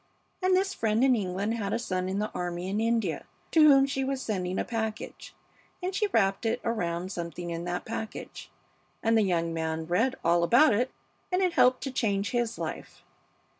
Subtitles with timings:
[0.41, 3.85] And this friend in England had a son in the army in India, to whom
[3.85, 5.35] she was sending a package,
[5.79, 8.49] and she wrapped it around something in that package,
[9.03, 10.89] and the young man read all about it,
[11.31, 13.03] and it helped to change his life.